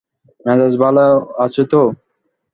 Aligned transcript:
মেজাজ 0.45 0.73
ভালো 0.83 1.05
আছে 1.43 1.63
তো? 1.71 1.81